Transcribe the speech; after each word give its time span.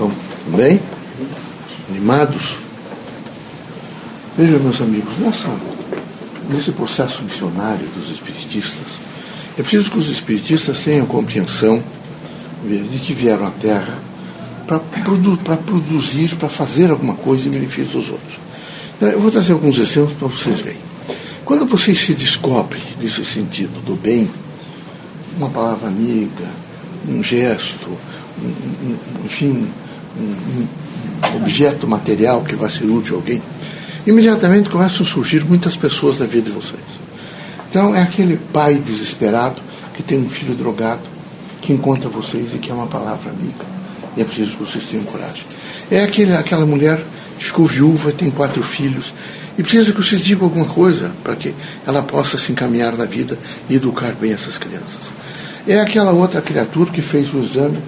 Então, 0.00 0.10
bem? 0.56 0.80
Animados? 1.90 2.56
Vejam, 4.34 4.58
meus 4.60 4.80
amigos, 4.80 5.12
nessa, 5.18 5.50
nesse 6.48 6.72
processo 6.72 7.22
missionário 7.22 7.86
dos 7.88 8.10
espiritistas, 8.10 8.86
é 9.58 9.62
preciso 9.62 9.90
que 9.90 9.98
os 9.98 10.08
espiritistas 10.08 10.78
tenham 10.78 11.04
compreensão 11.04 11.82
de 12.64 12.98
que 12.98 13.12
vieram 13.12 13.46
à 13.46 13.50
Terra 13.50 13.98
para 14.66 14.78
produ 14.78 15.36
produzir, 15.66 16.34
para 16.36 16.48
fazer 16.48 16.90
alguma 16.90 17.14
coisa 17.16 17.46
em 17.46 17.50
benefício 17.50 18.00
dos 18.00 18.08
outros. 18.08 18.38
Eu 19.02 19.20
vou 19.20 19.30
trazer 19.30 19.52
alguns 19.52 19.76
exemplos 19.76 20.14
para 20.14 20.28
vocês 20.28 20.60
verem. 20.60 20.80
Quando 21.44 21.66
vocês 21.66 22.00
se 22.00 22.14
descobrem 22.14 22.80
nesse 22.98 23.22
sentido 23.22 23.84
do 23.84 23.96
bem, 23.96 24.30
uma 25.36 25.50
palavra 25.50 25.88
amiga, 25.88 26.46
um 27.06 27.22
gesto, 27.22 27.90
um, 28.42 28.46
um, 28.46 28.96
enfim, 29.26 29.68
um, 30.18 30.66
objeto 31.36 31.86
material 31.86 32.42
que 32.42 32.54
vai 32.54 32.70
ser 32.70 32.84
útil 32.84 33.16
a 33.16 33.18
alguém, 33.18 33.42
imediatamente 34.06 34.68
começam 34.68 35.04
a 35.04 35.08
surgir 35.08 35.44
muitas 35.44 35.76
pessoas 35.76 36.18
da 36.18 36.26
vida 36.26 36.50
de 36.50 36.50
vocês. 36.50 36.80
Então 37.68 37.94
é 37.94 38.02
aquele 38.02 38.36
pai 38.52 38.74
desesperado 38.74 39.60
que 39.94 40.02
tem 40.02 40.18
um 40.18 40.28
filho 40.28 40.54
drogado, 40.54 41.02
que 41.60 41.72
encontra 41.72 42.08
vocês 42.08 42.48
e 42.54 42.58
que 42.58 42.70
é 42.70 42.74
uma 42.74 42.86
palavra 42.86 43.30
amiga. 43.30 43.64
E 44.16 44.20
é 44.20 44.24
preciso 44.24 44.52
que 44.52 44.64
vocês 44.64 44.84
tenham 44.84 45.04
coragem. 45.04 45.44
É 45.90 46.02
aquele, 46.02 46.34
aquela 46.34 46.66
mulher 46.66 47.00
que 47.38 47.44
ficou 47.44 47.66
viúva, 47.66 48.12
tem 48.12 48.30
quatro 48.30 48.62
filhos, 48.62 49.12
e 49.58 49.62
precisa 49.62 49.92
que 49.92 50.02
vocês 50.02 50.22
digam 50.22 50.44
alguma 50.44 50.64
coisa 50.64 51.12
para 51.22 51.36
que 51.36 51.54
ela 51.86 52.02
possa 52.02 52.38
se 52.38 52.50
encaminhar 52.50 52.96
na 52.96 53.04
vida 53.04 53.38
e 53.68 53.76
educar 53.76 54.12
bem 54.12 54.32
essas 54.32 54.56
crianças. 54.56 55.00
É 55.66 55.78
aquela 55.78 56.12
outra 56.12 56.40
criatura 56.40 56.90
que 56.90 57.02
fez 57.02 57.32
o 57.34 57.38
exame 57.42 57.78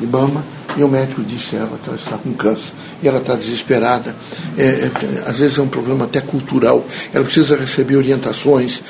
de 0.00 0.06
mama 0.06 0.42
e 0.76 0.82
o 0.82 0.88
médico 0.88 1.22
disse 1.22 1.56
a 1.56 1.60
ela 1.60 1.78
que 1.82 1.88
ela 1.88 1.98
está 1.98 2.18
com 2.18 2.32
câncer 2.34 2.72
e 3.02 3.08
ela 3.08 3.18
está 3.18 3.34
desesperada. 3.34 4.14
É, 4.56 4.62
é, 4.64 4.90
às 5.26 5.38
vezes 5.38 5.58
é 5.58 5.62
um 5.62 5.68
problema 5.68 6.04
até 6.04 6.20
cultural. 6.20 6.84
Ela 7.12 7.24
precisa 7.24 7.56
receber 7.56 7.96
orientações, 7.96 8.82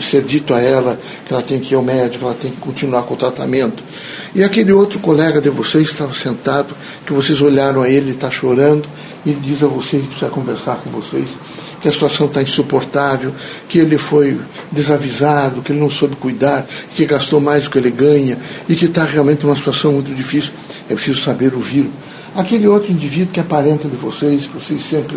ser 0.00 0.22
dito 0.22 0.54
a 0.54 0.60
ela 0.60 0.98
que 1.26 1.32
ela 1.32 1.42
tem 1.42 1.60
que 1.60 1.74
ir 1.74 1.76
ao 1.76 1.82
médico, 1.82 2.24
ela 2.24 2.34
tem 2.34 2.50
que 2.50 2.58
continuar 2.58 3.02
com 3.02 3.14
o 3.14 3.16
tratamento. 3.16 3.82
E 4.34 4.42
aquele 4.42 4.72
outro 4.72 4.98
colega 4.98 5.40
de 5.40 5.50
vocês 5.50 5.90
estava 5.90 6.14
sentado, 6.14 6.74
que 7.06 7.12
vocês 7.12 7.40
olharam 7.40 7.82
a 7.82 7.88
ele, 7.88 8.12
está 8.12 8.30
chorando, 8.30 8.88
e 9.24 9.32
diz 9.32 9.62
a 9.62 9.66
vocês 9.66 10.02
que 10.02 10.08
precisa 10.08 10.30
conversar 10.30 10.76
com 10.76 10.90
vocês 10.90 11.28
que 11.82 11.88
a 11.88 11.92
situação 11.92 12.28
está 12.28 12.40
insuportável, 12.40 13.34
que 13.68 13.80
ele 13.80 13.98
foi 13.98 14.38
desavisado, 14.70 15.60
que 15.62 15.72
ele 15.72 15.80
não 15.80 15.90
soube 15.90 16.14
cuidar, 16.14 16.64
que 16.94 17.04
gastou 17.04 17.40
mais 17.40 17.64
do 17.64 17.70
que 17.70 17.78
ele 17.78 17.90
ganha 17.90 18.38
e 18.68 18.76
que 18.76 18.84
está 18.84 19.04
realmente 19.04 19.44
numa 19.44 19.56
situação 19.56 19.94
muito 19.94 20.14
difícil. 20.14 20.52
É 20.88 20.94
preciso 20.94 21.20
saber 21.20 21.54
ouvir. 21.54 21.88
Aquele 22.34 22.66
outro 22.66 22.90
indivíduo 22.90 23.32
que 23.32 23.42
parente 23.42 23.86
de 23.86 23.96
vocês, 23.96 24.46
que 24.46 24.54
vocês 24.54 24.82
sempre, 24.88 25.16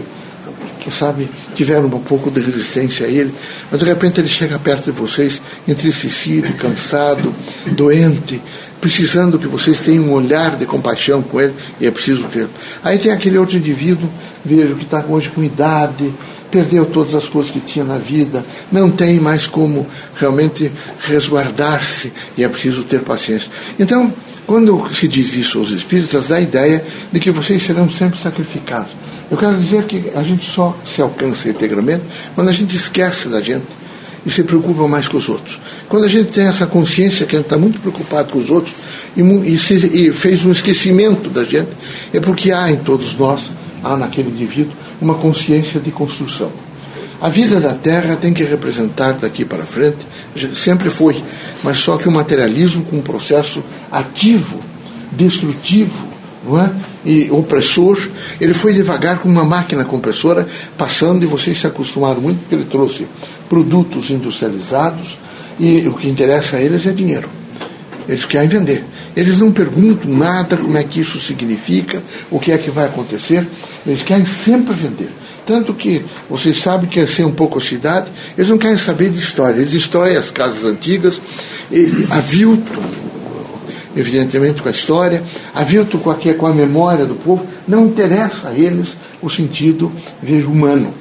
quem 0.82 0.92
sabe, 0.92 1.30
tiveram 1.56 1.88
um 1.88 2.02
pouco 2.02 2.30
de 2.30 2.42
resistência 2.42 3.06
a 3.06 3.10
ele, 3.10 3.34
mas 3.72 3.80
de 3.80 3.86
repente 3.88 4.20
ele 4.20 4.28
chega 4.28 4.60
perto 4.60 4.92
de 4.92 5.00
vocês, 5.00 5.42
entristecido, 5.68 6.54
cansado, 6.56 7.34
doente, 7.72 8.42
precisando 8.82 9.40
que 9.40 9.48
vocês 9.48 9.80
tenham 9.80 10.06
um 10.06 10.12
olhar 10.12 10.58
de 10.58 10.66
compaixão 10.66 11.22
com 11.22 11.40
ele, 11.40 11.54
e 11.80 11.88
é 11.88 11.92
preciso 11.92 12.24
ter. 12.26 12.48
Aí 12.84 12.98
tem 12.98 13.12
aquele 13.12 13.38
outro 13.38 13.58
indivíduo, 13.58 14.10
vejo, 14.44 14.76
que 14.76 14.84
está 14.84 15.04
hoje 15.08 15.30
com 15.30 15.42
idade, 15.44 16.14
perdeu 16.52 16.86
todas 16.86 17.16
as 17.16 17.28
coisas 17.28 17.52
que 17.52 17.60
tinha 17.60 17.84
na 17.84 17.98
vida, 17.98 18.46
não 18.72 18.92
tem 18.92 19.20
mais 19.20 19.48
como 19.48 19.88
realmente 20.18 20.72
resguardar-se, 21.00 22.14
e 22.38 22.44
é 22.44 22.48
preciso 22.48 22.84
ter 22.84 23.02
paciência. 23.02 23.50
Então, 23.80 24.14
quando 24.46 24.94
se 24.94 25.08
diz 25.08 25.34
isso 25.34 25.60
aos 25.60 25.72
espíritas, 25.72 26.28
dá 26.28 26.36
a 26.36 26.42
ideia 26.42 26.84
de 27.12 27.20
que 27.20 27.32
vocês 27.32 27.64
serão 27.64 27.90
sempre 27.90 28.20
sacrificados. 28.20 28.92
Eu 29.30 29.38
quero 29.38 29.58
dizer 29.58 29.84
que 29.86 30.12
a 30.16 30.22
gente 30.22 30.50
só 30.50 30.78
se 30.86 31.02
alcança 31.02 31.50
integralmente 31.50 32.04
quando 32.36 32.50
a 32.50 32.54
gente 32.54 32.76
esquece 32.76 33.28
da 33.28 33.42
gente 33.42 33.66
e 34.26 34.32
se 34.32 34.44
preocupa 34.44 34.88
mais 34.88 35.08
com 35.08 35.18
os 35.18 35.30
outros. 35.30 35.60
Quando 35.90 36.06
a 36.06 36.10
gente 36.10 36.32
tem 36.32 36.46
essa 36.46 36.68
consciência 36.68 37.26
que 37.26 37.36
a 37.36 37.40
gente 37.40 37.48
está 37.48 37.58
muito 37.58 37.80
preocupado 37.80 38.32
com 38.32 38.40
os 38.40 38.50
outros 38.50 38.74
e, 39.16 39.22
e, 39.22 39.58
se, 39.58 39.76
e 39.76 40.12
fez 40.12 40.46
um 40.46 40.52
esquecimento 40.52 41.30
da 41.30 41.44
gente, 41.44 41.70
é 42.14 42.20
porque 42.20 42.52
há 42.52 42.72
em 42.72 42.78
todos 42.78 43.16
nós, 43.18 43.52
há 43.84 43.96
naquele 43.98 44.30
indivíduo, 44.30 44.74
uma 45.02 45.16
consciência 45.16 45.80
de 45.80 45.92
construção. 45.92 46.52
A 47.22 47.30
vida 47.30 47.60
da 47.60 47.74
Terra 47.74 48.16
tem 48.16 48.34
que 48.34 48.44
representar 48.44 49.14
daqui 49.14 49.46
para 49.46 49.64
frente, 49.64 49.98
sempre 50.56 50.90
foi, 50.90 51.24
mas 51.64 51.78
só 51.78 51.98
que 51.98 52.08
o 52.08 52.12
materialismo 52.12 52.84
com 52.84 52.98
um 52.98 53.02
processo 53.02 53.64
ativo, 53.92 54.60
destrutivo, 55.12 56.08
não 56.46 56.60
é? 56.60 56.72
e 57.06 57.32
opressor, 57.32 57.98
ele 58.40 58.54
foi 58.54 58.74
devagar 58.74 59.20
com 59.20 59.30
uma 59.30 59.46
máquina 59.46 59.86
compressora, 59.86 60.48
passando, 60.78 61.24
e 61.24 61.28
vocês 61.28 61.60
se 61.60 61.68
acostumaram 61.68 62.20
muito, 62.20 62.40
porque 62.40 62.56
ele 62.56 62.66
trouxe 62.66 63.08
produtos 63.48 64.10
industrializados, 64.10 65.18
e 65.60 65.88
o 65.88 65.94
que 65.94 66.10
interessa 66.10 66.58
a 66.58 66.62
eles 66.62 66.86
é 66.86 66.92
dinheiro. 66.92 67.30
Eles 68.08 68.26
querem 68.26 68.50
vender. 68.50 68.84
Eles 69.16 69.40
não 69.40 69.52
perguntam 69.52 70.12
nada 70.12 70.58
como 70.58 70.78
é 70.78 70.84
que 70.84 71.00
isso 71.00 71.20
significa, 71.20 72.04
o 72.30 72.40
que 72.40 72.52
é 72.52 72.58
que 72.58 72.70
vai 72.70 72.86
acontecer. 72.86 73.48
Eles 73.86 74.04
querem 74.04 74.26
sempre 74.26 74.74
vender. 74.74 75.10
Tanto 75.46 75.74
que 75.74 76.04
vocês 76.30 76.62
sabem 76.62 76.90
que 76.90 77.06
ser 77.06 77.24
um 77.24 77.32
pouco 77.32 77.60
a 77.60 77.62
cidade, 77.62 78.08
eles 78.38 78.50
não 78.50 78.58
querem 78.58 78.78
saber 78.78 79.10
de 79.10 79.20
história. 79.20 79.58
Eles 79.58 79.72
destroem 79.72 80.16
as 80.16 80.32
casas 80.32 80.64
antigas, 80.64 81.22
aviltam, 82.10 82.84
evidentemente, 83.96 84.62
com 84.62 84.70
a 84.70 84.72
história, 84.72 85.24
aviltam 85.54 86.00
com 86.00 86.10
a, 86.10 86.16
com 86.16 86.48
a 86.48 86.54
memória 86.54 87.06
do 87.06 87.16
povo. 87.16 87.46
Não 87.68 87.86
interessa 87.86 88.50
a 88.50 88.54
eles 88.54 88.90
o 89.22 89.30
sentido, 89.30 89.92
vejo, 90.22 90.50
humano. 90.50 90.94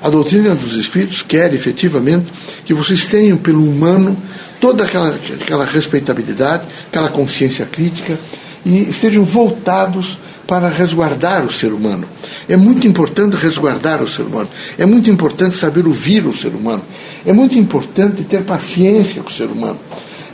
A 0.00 0.10
doutrina 0.10 0.54
dos 0.54 0.74
Espíritos 0.74 1.22
quer 1.22 1.54
efetivamente 1.54 2.26
que 2.64 2.74
vocês 2.74 3.04
tenham 3.04 3.36
pelo 3.36 3.62
humano 3.62 4.16
toda 4.60 4.84
aquela, 4.84 5.14
aquela 5.40 5.64
respeitabilidade, 5.64 6.64
aquela 6.88 7.08
consciência 7.08 7.66
crítica 7.66 8.18
e 8.64 8.90
estejam 8.90 9.24
voltados 9.24 10.18
para 10.46 10.68
resguardar 10.68 11.44
o 11.44 11.52
ser 11.52 11.72
humano. 11.72 12.06
É 12.48 12.56
muito 12.56 12.86
importante 12.86 13.36
resguardar 13.36 14.02
o 14.02 14.08
ser 14.08 14.22
humano. 14.22 14.48
É 14.76 14.84
muito 14.84 15.10
importante 15.10 15.56
saber 15.56 15.86
ouvir 15.86 16.26
o 16.26 16.36
ser 16.36 16.48
humano. 16.48 16.82
É 17.24 17.32
muito 17.32 17.58
importante 17.58 18.24
ter 18.24 18.42
paciência 18.42 19.22
com 19.22 19.30
o 19.30 19.32
ser 19.32 19.46
humano. 19.46 19.78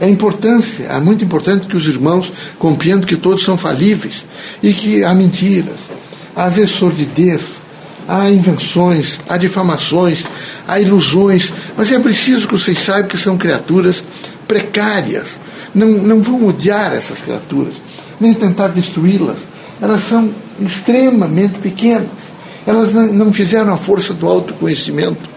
É, 0.01 0.09
importante, 0.09 0.85
é 0.89 0.99
muito 1.01 1.25
importante 1.25 1.67
que 1.67 1.77
os 1.77 1.89
irmãos 1.89 2.33
compreendam 2.59 3.07
que 3.07 3.17
todos 3.17 3.45
são 3.45 3.59
falíveis 3.59 4.25
e 4.63 4.73
que 4.73 5.03
há 5.03 5.13
mentiras, 5.13 5.75
há 6.37 6.49
sordidez, 6.69 7.41
há 8.07 8.31
invenções, 8.31 9.19
há 9.29 9.37
difamações, 9.37 10.25
há 10.69 10.79
ilusões, 10.79 11.53
mas 11.77 11.91
é 11.91 11.99
preciso 11.99 12.47
que 12.47 12.53
vocês 12.53 12.79
saibam 12.79 13.09
que 13.09 13.19
são 13.19 13.37
criaturas 13.37 14.03
precárias. 14.47 15.31
Não, 15.75 15.89
não 15.89 16.23
vão 16.23 16.47
odiar 16.47 16.95
essas 16.95 17.19
criaturas, 17.19 17.75
nem 18.21 18.33
tentar 18.33 18.69
destruí-las. 18.69 19.37
Elas 19.81 20.03
são 20.09 20.31
extremamente 20.61 21.59
pequenas. 21.59 22.09
Elas 22.67 22.93
não, 22.93 23.33
fizeram 23.33 23.73
a 23.73 23.77
força 23.77 24.13
do 24.13 24.27
autoconhecimento. 24.27 25.29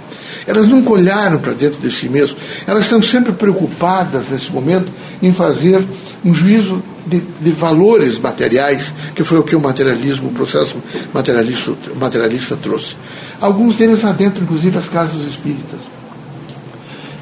Elas 0.46 0.68
nunca 0.68 0.92
olharam 0.92 1.40
para 1.40 1.54
dentro 1.54 1.80
de 1.80 1.92
si 1.92 2.10
mesmas. 2.10 2.38
Elas 2.68 2.84
estão 2.84 3.02
sempre 3.02 3.32
preocupadas 3.32 4.24
nesse 4.30 4.52
momento 4.52 4.92
em 5.22 5.32
fazer 5.32 5.84
um 6.26 6.34
juízo 6.34 6.82
de, 7.06 7.22
de, 7.40 7.52
valores 7.52 8.20
materiais, 8.20 8.94
que 9.16 9.24
foi 9.24 9.40
o 9.40 9.44
que 9.44 9.56
o 9.56 9.60
materialismo, 9.60 10.30
o 10.30 10.34
processo 10.34 10.76
materialista, 11.14 11.74
materialista 11.96 12.56
trouxe. 12.56 12.96
Alguns 13.40 13.76
deles 13.76 14.04
adentram, 14.04 14.44
inclusive, 14.44 14.78
as 14.78 14.90
casas 14.90 15.26
espíritas. 15.28 15.80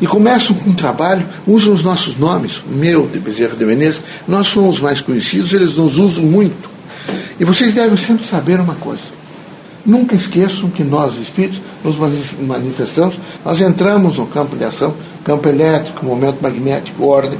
E 0.01 0.07
começam 0.07 0.55
com 0.55 0.69
um 0.69 0.73
trabalho, 0.73 1.25
usam 1.45 1.73
os 1.73 1.83
nossos 1.83 2.17
nomes, 2.17 2.61
meu 2.67 3.05
de 3.05 3.19
Bezerra 3.19 3.55
de 3.55 3.65
Menezes, 3.65 4.01
nós 4.27 4.47
somos 4.47 4.75
os 4.75 4.81
mais 4.81 5.01
conhecidos, 5.01 5.51
eles 5.51 5.75
nos 5.75 5.97
usam 5.97 6.23
muito. 6.23 6.69
E 7.39 7.45
vocês 7.45 7.73
devem 7.73 7.97
sempre 7.97 8.25
saber 8.25 8.59
uma 8.59 8.75
coisa. 8.75 9.19
Nunca 9.85 10.15
esqueçam 10.15 10.69
que 10.69 10.83
nós, 10.83 11.17
espíritos, 11.17 11.61
nos 11.83 11.95
manifestamos, 12.41 13.19
nós 13.43 13.61
entramos 13.61 14.17
no 14.17 14.27
campo 14.27 14.55
de 14.55 14.65
ação, 14.65 14.93
campo 15.23 15.47
elétrico, 15.47 16.05
momento 16.05 16.41
magnético, 16.41 17.05
ordem, 17.05 17.39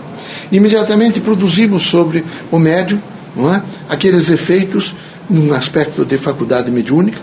imediatamente 0.52 1.20
produzimos 1.20 1.84
sobre 1.84 2.24
o 2.52 2.58
médium 2.58 3.00
é? 3.38 3.62
aqueles 3.88 4.30
efeitos 4.30 4.96
num 5.30 5.54
aspecto 5.54 6.04
de 6.04 6.18
faculdade 6.18 6.72
mediúnica, 6.72 7.20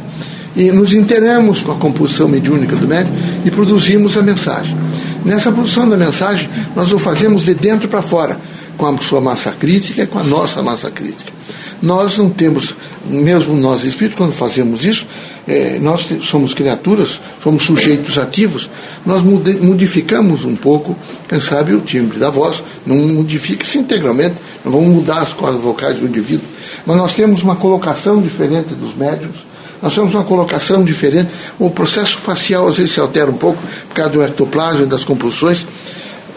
e 0.54 0.70
nos 0.70 0.94
inteiramos 0.94 1.60
com 1.60 1.72
a 1.72 1.74
composição 1.74 2.28
mediúnica 2.28 2.76
do 2.76 2.88
médium 2.88 3.12
e 3.44 3.50
produzimos 3.50 4.16
a 4.16 4.22
mensagem. 4.22 4.76
Nessa 5.24 5.52
produção 5.52 5.88
da 5.88 5.96
mensagem, 5.96 6.48
nós 6.74 6.92
o 6.92 6.98
fazemos 6.98 7.44
de 7.44 7.54
dentro 7.54 7.88
para 7.88 8.00
fora, 8.00 8.38
com 8.78 8.86
a 8.86 8.96
sua 8.98 9.20
massa 9.20 9.50
crítica 9.50 10.02
e 10.02 10.06
com 10.06 10.18
a 10.18 10.24
nossa 10.24 10.62
massa 10.62 10.90
crítica. 10.90 11.35
Nós 11.82 12.18
não 12.18 12.30
temos, 12.30 12.74
mesmo 13.04 13.54
nós 13.54 13.84
espíritos, 13.84 14.16
quando 14.16 14.32
fazemos 14.32 14.84
isso, 14.84 15.06
é, 15.46 15.78
nós 15.80 16.06
somos 16.22 16.54
criaturas, 16.54 17.20
somos 17.42 17.64
sujeitos 17.64 18.18
ativos, 18.18 18.68
nós 19.04 19.22
modificamos 19.22 20.44
um 20.44 20.56
pouco, 20.56 20.96
quem 21.28 21.38
sabe, 21.40 21.72
o 21.74 21.80
timbre 21.80 22.18
da 22.18 22.30
voz, 22.30 22.64
não 22.84 22.96
modifica-se 22.96 23.78
integralmente, 23.78 24.34
não 24.64 24.72
vamos 24.72 24.88
mudar 24.88 25.20
as 25.20 25.32
cordas 25.32 25.60
vocais 25.60 25.98
do 25.98 26.06
indivíduo, 26.06 26.46
mas 26.84 26.96
nós 26.96 27.12
temos 27.12 27.42
uma 27.42 27.54
colocação 27.54 28.20
diferente 28.20 28.74
dos 28.74 28.94
médiums, 28.96 29.46
nós 29.80 29.94
temos 29.94 30.14
uma 30.14 30.24
colocação 30.24 30.82
diferente. 30.82 31.28
O 31.58 31.70
processo 31.70 32.18
facial 32.18 32.66
às 32.66 32.76
vezes 32.76 32.92
se 32.92 33.00
altera 33.00 33.30
um 33.30 33.36
pouco 33.36 33.58
por 33.88 33.94
causa 33.94 34.10
do 34.10 34.22
ectoplasma 34.22 34.82
e 34.82 34.86
das 34.86 35.04
compulsões. 35.04 35.64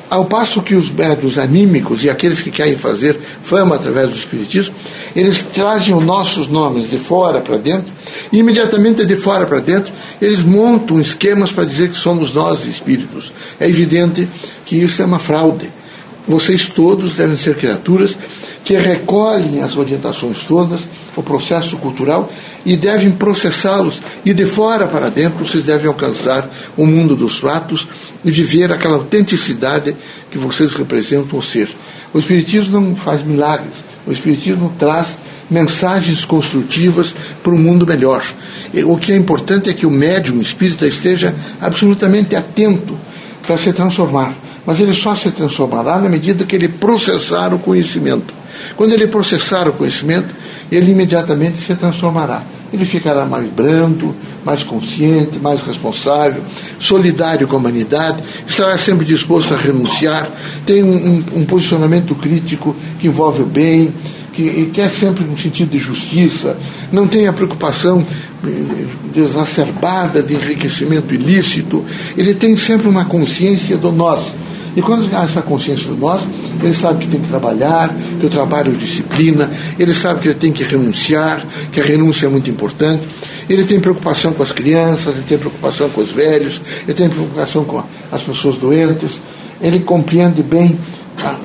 Ao 0.09 0.25
passo 0.25 0.61
que 0.61 0.73
os 0.73 0.89
médios 0.89 1.37
anímicos 1.37 2.03
e 2.03 2.09
aqueles 2.09 2.41
que 2.41 2.49
querem 2.49 2.75
fazer 2.75 3.15
fama 3.43 3.75
através 3.75 4.09
do 4.09 4.15
espiritismo, 4.15 4.73
eles 5.15 5.43
trazem 5.53 5.93
os 5.93 6.03
nossos 6.03 6.47
nomes 6.47 6.89
de 6.89 6.97
fora 6.97 7.41
para 7.41 7.57
dentro, 7.57 7.93
e 8.31 8.39
imediatamente 8.39 9.05
de 9.05 9.15
fora 9.15 9.45
para 9.45 9.59
dentro, 9.59 9.93
eles 10.19 10.43
montam 10.43 10.99
esquemas 10.99 11.51
para 11.51 11.63
dizer 11.63 11.89
que 11.89 11.97
somos 11.97 12.33
nós 12.33 12.65
espíritos. 12.65 13.31
É 13.59 13.67
evidente 13.67 14.27
que 14.65 14.77
isso 14.77 15.01
é 15.01 15.05
uma 15.05 15.19
fraude. 15.19 15.69
Vocês 16.27 16.67
todos 16.67 17.13
devem 17.13 17.37
ser 17.37 17.55
criaturas 17.55 18.17
que 18.63 18.75
recolhem 18.75 19.61
as 19.61 19.77
orientações 19.77 20.39
todas, 20.47 20.81
o 21.15 21.23
processo 21.23 21.77
cultural, 21.77 22.31
e 22.65 22.75
devem 22.75 23.11
processá-los. 23.11 24.01
E 24.25 24.33
de 24.33 24.45
fora 24.45 24.87
para 24.87 25.09
dentro, 25.09 25.45
vocês 25.45 25.63
devem 25.63 25.87
alcançar 25.87 26.49
o 26.77 26.85
mundo 26.85 27.15
dos 27.15 27.39
fatos 27.39 27.87
e 28.23 28.31
viver 28.31 28.71
aquela 28.71 28.95
autenticidade 28.95 29.95
que 30.29 30.37
vocês 30.37 30.73
representam 30.73 31.39
o 31.39 31.43
ser. 31.43 31.69
O 32.13 32.19
Espiritismo 32.19 32.79
não 32.79 32.95
faz 32.95 33.23
milagres, 33.23 33.73
o 34.05 34.11
Espiritismo 34.11 34.73
traz 34.77 35.07
mensagens 35.49 36.25
construtivas 36.25 37.13
para 37.41 37.51
um 37.51 37.57
mundo 37.57 37.85
melhor. 37.85 38.23
O 38.85 38.97
que 38.97 39.11
é 39.11 39.15
importante 39.15 39.69
é 39.69 39.73
que 39.73 39.85
o 39.85 39.91
médium 39.91 40.39
espírita 40.39 40.85
esteja 40.85 41.33
absolutamente 41.59 42.35
atento 42.35 42.95
para 43.41 43.57
se 43.57 43.73
transformar. 43.73 44.33
Mas 44.65 44.79
ele 44.79 44.93
só 44.93 45.15
se 45.15 45.31
transformará 45.31 45.97
na 45.97 46.07
medida 46.07 46.45
que 46.45 46.55
ele 46.55 46.67
processar 46.67 47.53
o 47.53 47.59
conhecimento. 47.59 48.33
Quando 48.75 48.93
ele 48.93 49.07
processar 49.07 49.67
o 49.67 49.73
conhecimento, 49.73 50.27
ele 50.71 50.91
imediatamente 50.91 51.61
se 51.65 51.75
transformará. 51.75 52.41
Ele 52.71 52.85
ficará 52.85 53.25
mais 53.25 53.49
brando, 53.51 54.15
mais 54.45 54.63
consciente, 54.63 55.39
mais 55.39 55.61
responsável, 55.61 56.41
solidário 56.79 57.47
com 57.47 57.55
a 57.55 57.59
humanidade, 57.59 58.23
estará 58.47 58.77
sempre 58.77 59.05
disposto 59.05 59.53
a 59.53 59.57
renunciar, 59.57 60.29
tem 60.65 60.83
um, 60.83 61.23
um, 61.35 61.39
um 61.41 61.45
posicionamento 61.45 62.13
crítico 62.15 62.75
que 62.99 63.07
envolve 63.07 63.41
o 63.41 63.45
bem, 63.45 63.91
que 64.33 64.69
quer 64.73 64.91
sempre 64.91 65.25
um 65.25 65.37
sentido 65.37 65.71
de 65.71 65.79
justiça, 65.79 66.57
não 66.91 67.07
tem 67.07 67.27
a 67.27 67.33
preocupação 67.33 68.05
eh, 68.45 69.19
exacerbada 69.19 70.23
de 70.23 70.35
enriquecimento 70.35 71.13
ilícito, 71.13 71.83
ele 72.15 72.33
tem 72.33 72.55
sempre 72.55 72.87
uma 72.87 73.05
consciência 73.05 73.77
do 73.77 73.91
nós 73.91 74.31
e 74.75 74.81
quando 74.81 75.13
há 75.15 75.23
essa 75.23 75.41
consciência 75.41 75.91
de 75.91 75.99
nós, 75.99 76.21
ele 76.61 76.73
sabe 76.73 77.05
que 77.05 77.11
tem 77.11 77.19
que 77.19 77.27
trabalhar, 77.27 77.93
que 78.19 78.25
o 78.25 78.29
trabalho 78.29 78.73
disciplina, 78.73 79.49
ele 79.77 79.93
sabe 79.93 80.19
que 80.19 80.27
ele 80.27 80.35
tem 80.35 80.51
que 80.51 80.63
renunciar, 80.63 81.45
que 81.71 81.79
a 81.79 81.83
renúncia 81.83 82.27
é 82.27 82.29
muito 82.29 82.49
importante. 82.49 83.03
Ele 83.49 83.63
tem 83.63 83.79
preocupação 83.79 84.31
com 84.31 84.43
as 84.43 84.51
crianças, 84.51 85.15
ele 85.15 85.25
tem 85.27 85.37
preocupação 85.37 85.89
com 85.89 86.01
os 86.01 86.11
velhos, 86.11 86.61
ele 86.83 86.93
tem 86.93 87.09
preocupação 87.09 87.63
com 87.65 87.81
as 88.11 88.21
pessoas 88.21 88.57
doentes. 88.57 89.11
Ele 89.59 89.79
compreende 89.79 90.43
bem 90.43 90.77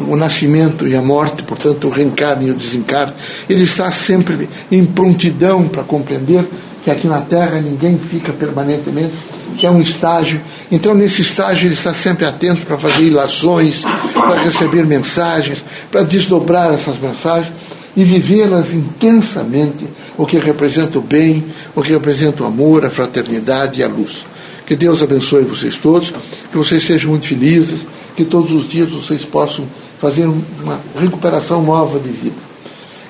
o 0.07 0.15
nascimento 0.15 0.87
e 0.87 0.95
a 0.95 1.03
morte, 1.03 1.43
portanto, 1.43 1.89
o 1.89 1.91
reencarne 1.91 2.49
e 2.49 2.51
o 2.51 2.55
desencarne. 2.55 3.15
Ele 3.49 3.65
está 3.65 3.91
sempre 3.91 4.49
em 4.71 4.85
prontidão 4.85 5.67
para 5.67 5.83
compreender 5.83 6.45
que 6.85 6.91
aqui 6.91 7.07
na 7.07 7.23
Terra 7.23 7.61
ninguém 7.61 7.99
fica 7.99 8.33
permanentemente 8.33 9.15
que 9.59 9.67
é 9.67 9.71
um 9.71 9.81
estágio. 9.81 10.41
Então, 10.71 10.95
nesse 10.95 11.23
estágio, 11.23 11.67
ele 11.67 11.75
está 11.75 11.95
sempre 11.95 12.25
atento 12.25 12.67
para 12.67 12.79
fazer 12.79 13.03
ilações, 13.03 13.83
para 14.13 14.37
receber 14.37 14.85
mensagens, 14.85 15.65
para 15.91 16.03
desdobrar 16.03 16.73
essas 16.73 16.99
mensagens 16.99 17.53
e 17.97 18.03
vivê-las 18.03 18.73
intensamente, 18.73 19.87
o 20.17 20.27
que 20.27 20.39
representa 20.39 20.99
o 20.99 21.03
bem, 21.03 21.45
o 21.75 21.83
que 21.83 21.93
representa 21.93 22.43
o 22.43 22.47
amor, 22.47 22.85
a 22.85 22.91
fraternidade 22.91 23.81
e 23.81 23.83
a 23.83 23.89
luz. 23.89 24.25
Que 24.67 24.75
Deus 24.75 25.03
abençoe 25.03 25.45
vocês 25.45 25.77
todos, 25.77 26.13
que 26.51 26.57
vocês 26.57 26.83
sejam 26.83 27.11
muito 27.11 27.27
felizes, 27.27 27.81
que 28.17 28.25
todos 28.25 28.51
os 28.53 28.69
dias 28.69 28.91
vocês 28.91 29.25
possam 29.25 29.67
fazer 30.01 30.27
uma 30.27 30.81
recuperação 30.99 31.63
nova 31.63 31.99
de 31.99 32.09
vida. 32.09 32.37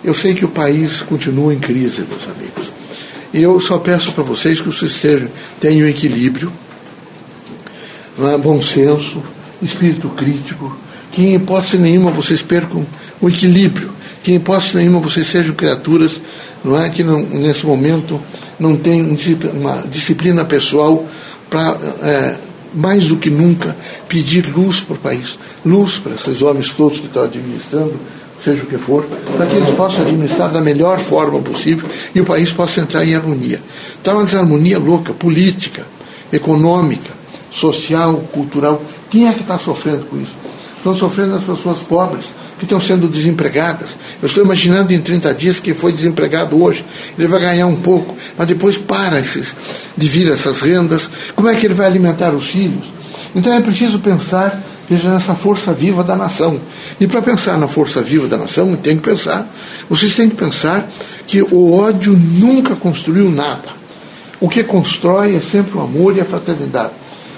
Eu 0.02 0.12
sei 0.12 0.34
que 0.34 0.44
o 0.44 0.48
país 0.48 1.00
continua 1.00 1.54
em 1.54 1.58
crise, 1.58 2.02
meus 2.02 2.24
amigos. 2.24 2.43
Eu 3.36 3.58
só 3.58 3.78
peço 3.80 4.12
para 4.12 4.22
vocês 4.22 4.60
que 4.60 4.68
vocês 4.68 4.96
tenham 5.60 5.88
equilíbrio, 5.88 6.52
é? 8.32 8.38
bom 8.38 8.62
senso, 8.62 9.20
espírito 9.60 10.08
crítico, 10.10 10.78
que 11.10 11.20
em 11.20 11.34
hipótese 11.34 11.76
nenhuma 11.76 12.12
vocês 12.12 12.42
percam 12.42 12.86
o 13.20 13.28
equilíbrio, 13.28 13.90
que 14.22 14.30
em 14.30 14.36
hipótese 14.36 14.76
nenhuma 14.76 15.00
vocês 15.00 15.26
sejam 15.26 15.52
criaturas 15.52 16.20
não 16.64 16.80
é, 16.80 16.88
que 16.88 17.02
não, 17.02 17.18
nesse 17.22 17.66
momento 17.66 18.20
não 18.56 18.76
têm 18.76 19.02
uma 19.52 19.82
disciplina 19.90 20.44
pessoal 20.44 21.04
para, 21.50 21.76
é, 22.02 22.36
mais 22.72 23.08
do 23.08 23.16
que 23.16 23.30
nunca, 23.30 23.76
pedir 24.08 24.46
luz 24.46 24.80
para 24.80 24.94
o 24.94 24.98
país, 24.98 25.36
luz 25.66 25.98
para 25.98 26.14
esses 26.14 26.40
homens 26.40 26.70
todos 26.70 27.00
que 27.00 27.06
estão 27.06 27.24
administrando 27.24 27.94
seja 28.44 28.62
o 28.62 28.66
que 28.66 28.76
for, 28.76 29.04
para 29.36 29.46
que 29.46 29.56
eles 29.56 29.70
possam 29.70 30.02
administrar 30.02 30.50
da 30.52 30.60
melhor 30.60 30.98
forma 30.98 31.40
possível 31.40 31.88
e 32.14 32.20
o 32.20 32.24
país 32.24 32.52
possa 32.52 32.80
entrar 32.80 33.04
em 33.04 33.14
harmonia. 33.14 33.60
Está 33.96 34.12
uma 34.12 34.24
desarmonia 34.24 34.78
louca, 34.78 35.12
política, 35.12 35.86
econômica, 36.32 37.10
social, 37.50 38.16
cultural. 38.32 38.82
Quem 39.10 39.28
é 39.28 39.32
que 39.32 39.40
está 39.40 39.58
sofrendo 39.58 40.04
com 40.06 40.20
isso? 40.20 40.34
Estão 40.76 40.94
sofrendo 40.94 41.36
as 41.36 41.44
pessoas 41.44 41.78
pobres, 41.78 42.26
que 42.58 42.64
estão 42.64 42.80
sendo 42.80 43.08
desempregadas. 43.08 43.90
Eu 44.22 44.26
estou 44.26 44.44
imaginando 44.44 44.92
em 44.92 45.00
30 45.00 45.32
dias 45.34 45.60
que 45.60 45.72
foi 45.72 45.92
desempregado 45.92 46.62
hoje, 46.62 46.84
ele 47.18 47.26
vai 47.26 47.40
ganhar 47.40 47.66
um 47.66 47.76
pouco, 47.76 48.14
mas 48.36 48.46
depois 48.46 48.76
para 48.76 49.18
esses, 49.18 49.54
de 49.96 50.08
vir 50.08 50.30
essas 50.30 50.60
rendas. 50.60 51.08
Como 51.34 51.48
é 51.48 51.54
que 51.54 51.66
ele 51.66 51.74
vai 51.74 51.86
alimentar 51.86 52.34
os 52.34 52.48
filhos? 52.48 52.84
Então 53.34 53.52
é 53.52 53.60
preciso 53.60 53.98
pensar 53.98 54.62
Veja 54.88 55.10
nessa 55.10 55.34
força 55.34 55.72
viva 55.72 56.04
da 56.04 56.14
nação. 56.14 56.60
E 57.00 57.06
para 57.06 57.22
pensar 57.22 57.56
na 57.56 57.66
força 57.68 58.02
viva 58.02 58.28
da 58.28 58.36
nação, 58.36 58.76
tem 58.76 58.96
que 58.96 59.02
pensar, 59.02 59.48
vocês 59.88 60.14
têm 60.14 60.28
que 60.28 60.36
pensar 60.36 60.88
que 61.26 61.42
o 61.42 61.72
ódio 61.72 62.12
nunca 62.12 62.76
construiu 62.76 63.30
nada. 63.30 63.68
O 64.40 64.48
que 64.48 64.62
constrói 64.62 65.36
é 65.36 65.40
sempre 65.40 65.78
o 65.78 65.80
amor 65.80 66.16
e 66.16 66.20
a 66.20 66.24
fraternidade. 66.24 66.92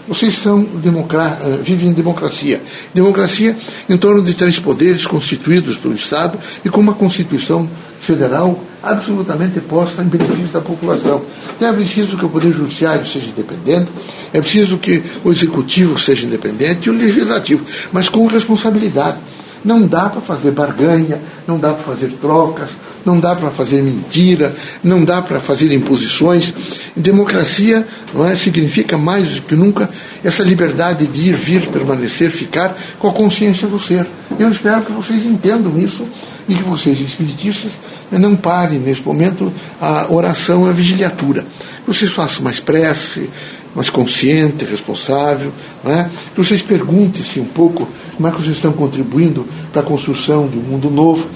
Vocês 0.08 0.40
são 0.40 0.60
eh, 0.62 1.58
vivem 1.62 1.88
em 1.88 1.92
democracia. 1.92 2.60
Democracia 2.94 3.56
em 3.88 3.96
torno 3.96 4.22
de 4.22 4.34
três 4.34 4.58
poderes 4.58 5.06
constituídos 5.06 5.76
pelo 5.76 5.94
Estado 5.94 6.38
e 6.64 6.68
com 6.68 6.80
uma 6.80 6.94
Constituição 6.94 7.68
federal 8.00 8.60
absolutamente 8.86 9.60
posta 9.60 10.02
em 10.02 10.06
benefício 10.06 10.48
da 10.48 10.60
população. 10.60 11.22
Então 11.56 11.68
é 11.68 11.72
preciso 11.72 12.16
que 12.16 12.24
o 12.24 12.28
Poder 12.28 12.52
Judiciário 12.52 13.06
seja 13.06 13.26
independente, 13.26 13.90
é 14.32 14.40
preciso 14.40 14.78
que 14.78 15.02
o 15.24 15.30
Executivo 15.30 15.98
seja 15.98 16.26
independente 16.26 16.86
e 16.86 16.90
o 16.90 16.96
Legislativo, 16.96 17.64
mas 17.92 18.08
com 18.08 18.26
responsabilidade. 18.26 19.18
Não 19.64 19.84
dá 19.84 20.08
para 20.08 20.20
fazer 20.20 20.52
barganha, 20.52 21.20
não 21.46 21.58
dá 21.58 21.72
para 21.72 21.82
fazer 21.82 22.12
trocas, 22.20 22.68
não 23.04 23.18
dá 23.18 23.34
para 23.34 23.50
fazer 23.50 23.82
mentira, 23.82 24.54
não 24.82 25.04
dá 25.04 25.22
para 25.22 25.40
fazer 25.40 25.72
imposições. 25.72 26.52
Democracia 26.94 27.86
não 28.12 28.26
é, 28.26 28.36
significa 28.36 28.98
mais 28.98 29.28
do 29.28 29.42
que 29.42 29.54
nunca 29.54 29.88
essa 30.22 30.42
liberdade 30.42 31.06
de 31.06 31.28
ir, 31.28 31.34
vir, 31.34 31.66
permanecer, 31.68 32.30
ficar 32.30 32.76
com 32.98 33.08
a 33.08 33.12
consciência 33.12 33.66
do 33.66 33.80
ser. 33.80 34.06
Eu 34.38 34.50
espero 34.50 34.82
que 34.82 34.92
vocês 34.92 35.24
entendam 35.24 35.78
isso 35.78 36.06
e 36.48 36.54
que 36.54 36.62
vocês, 36.62 37.00
espiritistas, 37.00 37.72
não 38.12 38.36
parem 38.36 38.78
nesse 38.78 39.02
momento 39.02 39.52
a 39.80 40.06
oração 40.12 40.66
e 40.66 40.70
a 40.70 40.72
vigiliatura. 40.72 41.42
Que 41.84 41.92
vocês 41.92 42.10
façam 42.10 42.42
mais 42.42 42.60
prece, 42.60 43.28
mais 43.74 43.90
consciente, 43.90 44.64
responsável, 44.64 45.52
é? 45.84 46.06
que 46.34 46.42
vocês 46.42 46.62
perguntem-se 46.62 47.40
um 47.40 47.44
pouco 47.44 47.88
como 48.16 48.28
é 48.28 48.30
que 48.30 48.42
vocês 48.42 48.56
estão 48.56 48.72
contribuindo 48.72 49.46
para 49.72 49.82
a 49.82 49.84
construção 49.84 50.48
de 50.48 50.56
um 50.56 50.62
mundo 50.62 50.90
novo. 50.90 51.28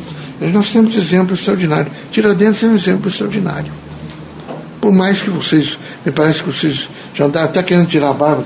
Nós 0.53 0.71
temos 0.71 0.97
exemplos 0.97 1.41
extraordinários. 1.41 1.93
Tiradentes 2.11 2.63
é 2.63 2.67
um 2.67 2.75
exemplo 2.75 3.11
extraordinário. 3.11 3.71
Por 4.81 4.91
mais 4.91 5.21
que 5.21 5.29
vocês, 5.29 5.77
me 6.07 6.11
parece 6.11 6.43
que 6.43 6.51
vocês 6.51 6.89
já 7.15 7.27
andaram 7.27 7.49
até 7.49 7.63
querendo 7.63 7.87
tirar 7.87 8.11
a 8.11 8.15
barba, 8.15 8.43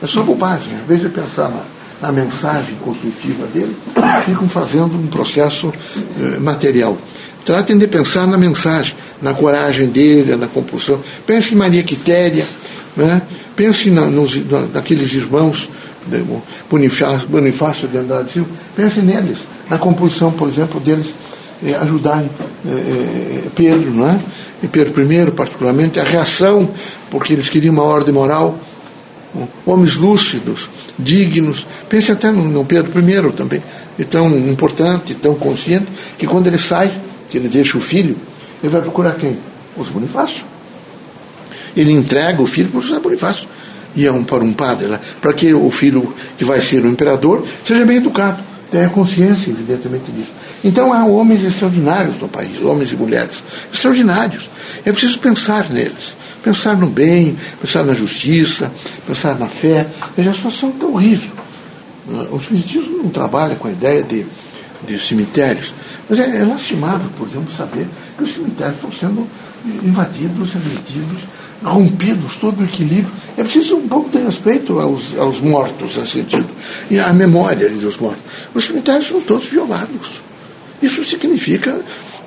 é 0.00 0.06
só 0.06 0.22
bobagem. 0.22 0.68
Às 0.80 0.86
vezes 0.86 1.02
de 1.02 1.08
pensar 1.08 1.50
na, 1.50 1.62
na 2.00 2.12
mensagem 2.12 2.76
construtiva 2.76 3.46
dele, 3.46 3.76
ficam 4.24 4.48
fazendo 4.48 4.96
um 4.96 5.06
processo 5.06 5.72
eh, 6.20 6.38
material. 6.38 6.96
Tratem 7.44 7.76
de 7.78 7.88
pensar 7.88 8.26
na 8.26 8.36
mensagem, 8.36 8.94
na 9.20 9.34
coragem 9.34 9.88
dele, 9.88 10.36
na 10.36 10.46
compulsão. 10.46 11.00
Pense 11.26 11.54
em 11.54 11.56
Maria 11.56 11.82
Quitéria, 11.82 12.46
né? 12.96 13.22
pense 13.56 13.90
na, 13.90 14.06
nos, 14.06 14.36
na, 14.50 14.60
naqueles 14.74 15.12
irmãos, 15.12 15.68
Bonifácio, 16.70 17.28
Bonifácio 17.28 17.88
de 17.88 17.98
Andrade 17.98 18.32
Silva, 18.32 18.48
pense 18.76 19.00
neles, 19.00 19.38
na 19.68 19.78
composição, 19.78 20.30
por 20.30 20.48
exemplo, 20.48 20.80
deles 20.80 21.08
eh, 21.64 21.74
ajudarem 21.74 22.30
eh, 22.64 22.70
eh, 22.70 23.42
Pedro, 23.54 23.90
não 23.90 24.08
é? 24.08 24.18
E 24.62 24.68
Pedro 24.68 25.02
I, 25.02 25.30
particularmente, 25.30 26.00
a 26.00 26.04
reação, 26.04 26.68
porque 27.10 27.32
eles 27.32 27.48
queriam 27.48 27.74
uma 27.74 27.82
ordem 27.82 28.14
moral, 28.14 28.58
homens 29.66 29.96
lúcidos, 29.96 30.68
dignos. 30.98 31.66
Pense 31.88 32.10
até 32.12 32.30
no, 32.30 32.44
no 32.44 32.64
Pedro 32.64 32.90
I 32.98 33.32
também, 33.32 33.62
e 33.98 34.04
tão 34.04 34.36
importante, 34.36 35.14
tão 35.14 35.34
consciente, 35.34 35.86
que 36.16 36.26
quando 36.26 36.46
ele 36.46 36.58
sai 36.58 36.90
que 37.30 37.36
ele 37.36 37.48
deixa 37.48 37.76
o 37.76 37.80
filho, 37.80 38.16
ele 38.62 38.72
vai 38.72 38.80
procurar 38.80 39.14
quem? 39.14 39.36
Os 39.76 39.88
Bonifácio. 39.88 40.44
Ele 41.76 41.92
entrega 41.92 42.42
o 42.42 42.46
filho 42.46 42.68
para 42.70 42.78
o 42.78 42.82
José 42.82 42.98
Bonifácio. 43.00 43.48
E 43.96 44.06
é 44.06 44.12
um, 44.12 44.22
para 44.22 44.44
um 44.44 44.52
padre, 44.52 44.86
para 45.20 45.32
que 45.32 45.52
o 45.52 45.70
filho 45.70 46.14
que 46.36 46.44
vai 46.44 46.60
ser 46.60 46.84
o 46.84 46.88
imperador 46.88 47.44
seja 47.66 47.84
bem 47.84 47.96
educado, 47.96 48.40
tenha 48.70 48.88
consciência, 48.88 49.50
evidentemente, 49.50 50.12
disso. 50.12 50.30
Então 50.64 50.92
há 50.92 51.04
homens 51.04 51.44
extraordinários 51.44 52.18
no 52.20 52.28
país, 52.28 52.60
homens 52.62 52.92
e 52.92 52.96
mulheres 52.96 53.36
extraordinários. 53.72 54.50
É 54.84 54.92
preciso 54.92 55.18
pensar 55.18 55.70
neles, 55.70 56.16
pensar 56.42 56.76
no 56.76 56.86
bem, 56.86 57.36
pensar 57.60 57.84
na 57.84 57.94
justiça, 57.94 58.70
pensar 59.06 59.38
na 59.38 59.46
fé. 59.46 59.86
Veja, 60.16 60.30
a 60.30 60.34
situação 60.34 60.70
está 60.70 60.86
horrível. 60.86 61.30
O 62.30 62.36
Espiritismo 62.36 63.02
não 63.02 63.10
trabalha 63.10 63.54
com 63.54 63.68
a 63.68 63.70
ideia 63.70 64.02
de, 64.02 64.24
de 64.86 64.98
cemitérios, 64.98 65.74
mas 66.08 66.18
é, 66.18 66.38
é 66.38 66.44
lastimável, 66.44 67.08
por 67.16 67.28
exemplo, 67.28 67.52
saber 67.54 67.86
que 68.16 68.24
os 68.24 68.32
cemitérios 68.32 68.76
estão 68.76 68.92
sendo 68.92 69.28
invadidos, 69.84 70.56
agredidos, 70.56 71.22
rompidos, 71.62 72.36
todo 72.36 72.60
o 72.60 72.64
equilíbrio. 72.64 73.10
É 73.36 73.42
preciso 73.42 73.76
um 73.76 73.88
pouco 73.88 74.08
de 74.10 74.18
respeito 74.24 74.78
aos, 74.78 75.16
aos 75.18 75.40
mortos, 75.40 75.96
nesse 75.96 76.12
sentido, 76.12 76.48
e 76.90 76.98
à 76.98 77.12
memória 77.12 77.68
dos 77.68 77.98
mortos. 77.98 78.22
Os 78.54 78.64
cemitérios 78.64 79.08
são 79.08 79.20
todos 79.20 79.46
violados. 79.46 80.27
Isso 80.82 81.04
significa, 81.04 81.80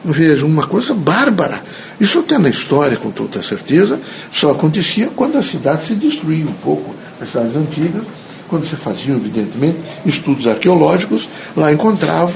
veja, 0.03 0.46
uma 0.46 0.67
coisa 0.67 0.93
bárbara. 0.93 1.62
Isso 2.00 2.20
até 2.20 2.38
na 2.38 2.50
história, 2.50 2.98
com 2.98 3.12
toda 3.12 3.41
certeza, 3.41 4.00
só 4.31 4.51
acontecia 4.51 5.10
quando 5.15 5.38
a 5.38 5.43
cidade 5.43 5.88
se 5.88 5.93
destruía 5.93 6.46
um 6.46 6.53
pouco, 6.53 6.96
as 7.22 7.29
cidades 7.29 7.55
antigas, 7.55 8.03
quando 8.51 8.67
se 8.67 8.75
faziam, 8.75 9.15
evidentemente, 9.15 9.77
estudos 10.05 10.46
arqueológicos, 10.46 11.29
lá 11.55 11.72
encontravam, 11.72 12.36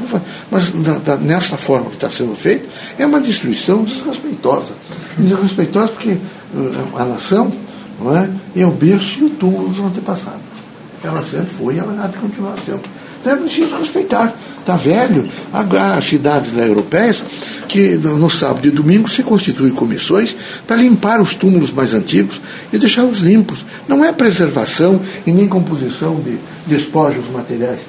mas 0.49 0.69
da, 1.03 1.17
nessa 1.17 1.57
forma 1.57 1.89
que 1.89 1.97
está 1.97 2.09
sendo 2.09 2.33
feito, 2.35 2.69
é 2.97 3.05
uma 3.05 3.19
destruição 3.19 3.83
desrespeitosa. 3.83 4.73
Desrespeitosa 5.17 5.89
porque 5.89 6.11
uh, 6.11 6.97
a 6.97 7.03
nação 7.03 7.51
não 7.99 8.17
é, 8.17 8.29
é 8.55 8.65
o 8.65 8.71
berço 8.71 9.19
e 9.19 9.23
o 9.25 9.29
túmulo 9.31 9.67
dos 9.69 9.79
antepassados. 9.79 10.39
Ela 11.03 11.21
sempre 11.23 11.53
foi 11.57 11.75
e 11.75 11.79
ela 11.79 12.01
há 12.01 12.07
de 12.07 12.17
continuar 12.17 12.55
sendo. 12.65 12.81
Então 13.25 13.75
é 13.75 13.79
respeitar. 13.79 14.35
Está 14.59 14.75
velho. 14.75 15.27
Há 15.51 15.99
cidades 16.01 16.55
europeias 16.55 17.23
que 17.67 17.95
no 17.95 18.29
sábado 18.29 18.67
e 18.67 18.71
domingo 18.71 19.09
se 19.09 19.23
constituem 19.23 19.71
comissões 19.71 20.35
para 20.67 20.75
limpar 20.75 21.19
os 21.19 21.33
túmulos 21.33 21.71
mais 21.71 21.93
antigos 21.93 22.39
e 22.71 22.77
deixá-los 22.77 23.19
limpos. 23.19 23.65
Não 23.87 24.05
é 24.05 24.11
preservação 24.11 25.01
e 25.25 25.31
nem 25.31 25.47
composição 25.47 26.21
de 26.21 26.37
despojos 26.67 27.25
materiais. 27.33 27.79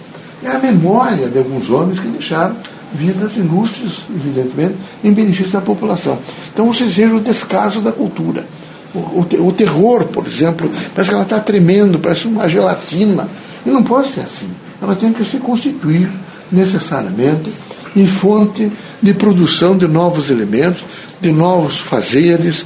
É 0.43 0.49
a 0.49 0.59
memória 0.59 1.29
de 1.29 1.39
alguns 1.39 1.69
homens 1.71 2.01
que 2.01 2.09
deixaram 2.09 2.57
vidas 2.95 3.37
ilustres, 3.37 4.05
evidentemente, 4.15 4.75
em 5.05 5.13
benefício 5.13 5.53
da 5.53 5.61
população. 5.61 6.19
Então 6.53 6.67
você 6.73 6.85
veja 6.85 7.15
o 7.15 7.21
descaso 7.21 7.83
da 7.83 7.93
cultura. 7.93 8.47
O, 8.95 8.99
o, 8.99 9.49
o 9.49 9.53
terror, 9.53 10.05
por 10.05 10.27
exemplo, 10.27 10.71
parece 10.95 11.11
que 11.11 11.15
ela 11.15 11.25
está 11.25 11.41
tremendo, 11.41 11.99
parece 11.99 12.27
uma 12.27 12.49
gelatina. 12.49 13.29
E 13.67 13.71
não 13.71 13.83
pode 13.83 14.13
ser 14.13 14.21
assim 14.21 14.49
ela 14.81 14.95
tem 14.95 15.13
que 15.13 15.25
se 15.25 15.39
constituir 15.39 16.09
necessariamente 16.51 17.51
em 17.95 18.07
fonte 18.07 18.71
de 19.03 19.15
produção 19.15 19.77
de 19.77 19.89
novos 19.89 20.31
elementos, 20.31 20.83
de 21.21 21.33
novos 21.33 21.79
fazeres. 21.79 22.65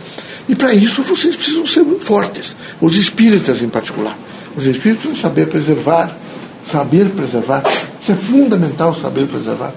E 0.49 0.55
para 0.55 0.75
isso 0.75 1.02
vocês 1.02 1.37
precisam 1.37 1.64
ser 1.64 1.83
muito 1.83 2.05
fortes, 2.05 2.55
os 2.81 2.97
espíritas 2.97 3.62
em 3.62 3.69
particular. 3.69 4.17
Os 4.57 4.67
espíritas 4.67 5.02
precisam 5.02 5.17
saber 5.17 5.47
preservar, 5.47 6.17
saber 6.71 7.09
preservar. 7.11 7.62
Isso 8.02 8.12
é 8.12 8.17
fundamental 8.17 8.95
saber 8.95 9.26
preservar. 9.26 9.73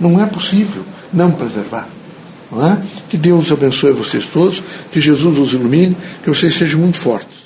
Não 0.00 0.20
é 0.20 0.26
possível 0.26 0.82
não 1.12 1.30
preservar. 1.30 1.88
Não 2.50 2.66
é? 2.66 2.78
Que 3.08 3.16
Deus 3.16 3.52
abençoe 3.52 3.92
vocês 3.92 4.24
todos, 4.26 4.62
que 4.90 5.00
Jesus 5.00 5.38
os 5.38 5.52
ilumine, 5.52 5.96
que 6.24 6.30
vocês 6.30 6.56
sejam 6.56 6.80
muito 6.80 6.96
fortes. 6.96 7.37